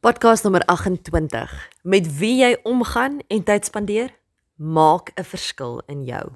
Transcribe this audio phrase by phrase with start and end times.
[0.00, 1.68] Podcast nommer 28.
[1.82, 4.10] Met wie jy omgaan en tyd spandeer,
[4.54, 6.32] maak 'n verskil in jou.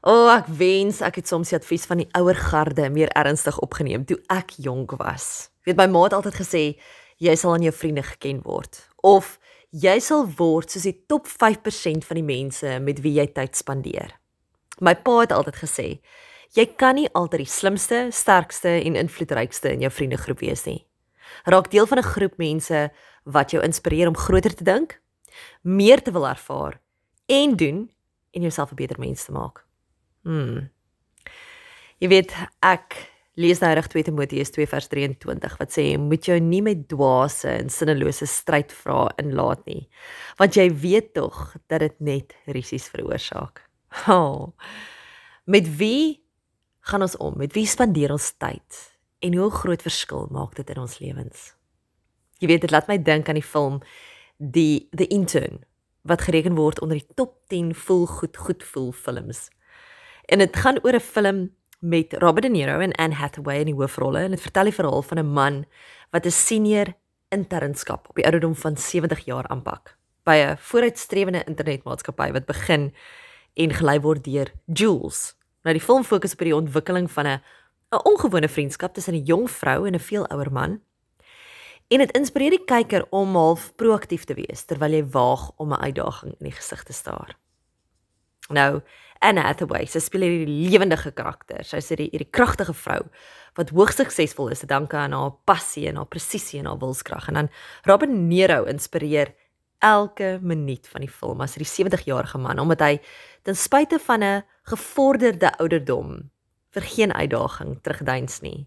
[0.00, 3.58] O, oh, ek wens ek het soms die advies van die ouer garde meer ernstig
[3.58, 5.50] opgeneem toe ek jonk was.
[5.64, 6.80] Weet my ma het altyd gesê
[7.16, 9.38] jy sal aan jou vriende geken word of
[9.70, 14.16] jy sal word soos die top 5% van die mense met wie jy tyd spandeer.
[14.80, 16.00] My pa het altyd gesê
[16.54, 20.86] jy kan nie altyd die slimste, sterkste en invloedrykste in jou vriendegroep wees nie
[21.44, 22.90] raak deel van 'n groep mense
[23.24, 25.00] wat jou inspireer om groter te dink,
[25.62, 26.80] meer te wil ervaar
[27.26, 27.90] en doen
[28.30, 29.64] en jouself 'n beter mens te maak.
[30.22, 30.70] Hmm.
[31.98, 36.38] Jy weet, ek lees nou reg 2 Timoteus 2 vers 23 wat sê moet jou
[36.40, 39.88] nie met dwaase en sinnelose stryd vra inlaat nie,
[40.36, 43.62] want jy weet tog dat dit net risies veroorsaak.
[44.08, 44.50] Oh.
[45.46, 46.24] Met wie
[46.80, 47.36] gaan ons om?
[47.38, 48.93] Met wie spandeer ons tyd?
[49.24, 51.52] En hoe groot verskil maak dit in ons lewens.
[52.42, 53.80] Jy weet dit laat my dink aan die film
[54.36, 55.62] die The Intern
[56.04, 59.48] wat gereken word onder die top 10 voel goed goed voel films.
[60.28, 61.38] En dit gaan oor 'n film
[61.80, 65.02] met Robert De Niro en Anne Hathaway in die hoofrolle en dit vertel die verhaal
[65.02, 65.64] van 'n man
[66.10, 66.94] wat 'n senior
[67.28, 72.94] internskap op die ouderdom van 70 jaar aanpak by 'n vooruitstrewende internetmaatskappy wat begin
[73.54, 75.36] en gelei word deur Jules.
[75.62, 77.42] Nou die film fokus op die ontwikkeling van 'n
[77.94, 80.80] 'n ongewone vriendskap tussen 'n jong vrou en 'n veel ouer man.
[81.88, 85.82] En dit inspireer die kyker om half proaktief te wees terwyl jy waag om 'n
[85.82, 87.36] uitdaging in die gesig te staar.
[88.48, 88.82] Nou,
[89.18, 91.64] Anne Hathaway, sy speel hierdie lewendige karakter.
[91.64, 93.00] Sy is hierdie hierdie kragtige vrou
[93.54, 97.28] wat hoogs suksesvol is te danke aan haar passie en haar presisie en haar wilskrag.
[97.28, 97.48] En dan
[97.84, 99.34] Robert Nero inspireer
[99.78, 103.00] elke minuut van die film as hierdie 70-jarige man omdat hy
[103.42, 106.30] ten spyte van 'n gevorderde ouderdom
[106.74, 108.66] vir geen uitdaging terugduins nie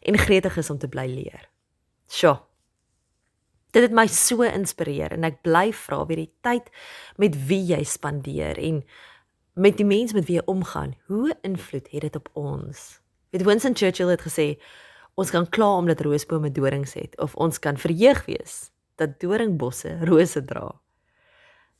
[0.00, 1.44] en gretig is om te bly leer.
[2.08, 2.38] Sjoe.
[3.70, 6.70] Dit het my so inspireer en ek bly vra wie die tyd
[7.20, 8.80] met wie jy spandeer en
[9.60, 12.98] met die mense met wie jy omgaan, hoe invloed het dit op ons?
[13.30, 14.54] Weet Winston Churchill het gesê
[15.20, 20.42] ons kan kla omdat roosbome dorings het of ons kan verheug wees dat doringbosse rose
[20.44, 20.66] dra.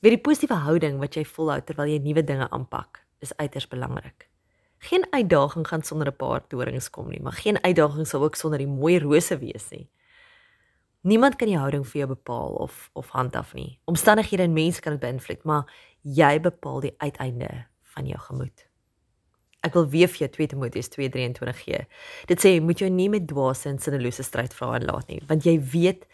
[0.01, 4.30] Wie die positiewe houding wat jy volhou terwyl jy nuwe dinge aanpak, is uiters belangrik.
[4.81, 8.59] Geen uitdaging gaan sonder 'n paar dorings kom nie, maar geen uitdaging sal ook sonder
[8.59, 9.89] die mooi rose wees nie.
[11.01, 13.79] Niemand kan die houding vir jou bepaal of of handhaf nie.
[13.85, 15.65] Omstandighede en mense kan dit beïnvloed, maar
[16.03, 18.67] jy bepaal die uiteinde van jou gemoed.
[19.61, 21.87] Ek wil weer vir jou 2 Timoteus 2:23 gee.
[22.27, 25.23] Dit sê jy moet jou nie met dwaase en sinnelose stryd vra en laat nie,
[25.27, 26.07] want jy weet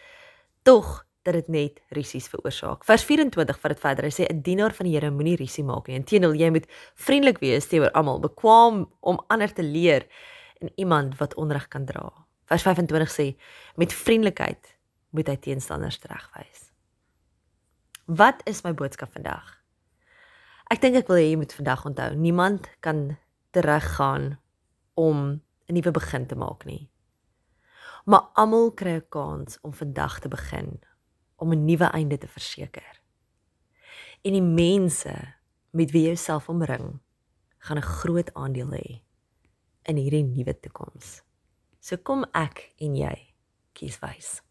[0.63, 2.85] tog dat dit net risies veroorsaak.
[2.87, 4.07] Vers 24 vat dit verder.
[4.07, 5.95] Hy sê 'n dienaar van die Here moenie risie maak nie.
[5.95, 10.07] Inteendeel, jy moet vriendelik wees teenoor almal, bekwam om ander te leer
[10.61, 12.13] en iemand wat onreg kan dra.
[12.45, 13.35] Vers 25 sê
[13.75, 14.77] met vriendelikheid
[15.09, 16.71] moet hy teenstanders regwys.
[18.05, 19.63] Wat is my boodskap vandag?
[20.71, 23.17] Ek dink ek wil hê jy moet vandag onthou, niemand kan
[23.51, 24.39] teruggaan
[24.95, 26.89] om 'n nuwe begin te maak nie.
[28.05, 30.79] Maar almal kry 'n kans om vandag te begin
[31.37, 33.01] om 'n nuwe einde te verseker.
[34.21, 35.13] En die mense
[35.71, 36.99] met wie jy jouself omring,
[37.57, 39.01] gaan 'n groot aandeel hê
[39.83, 41.21] in hierdie nuwe toekoms.
[41.79, 43.33] So kom ek en jy
[43.73, 44.41] kies wys.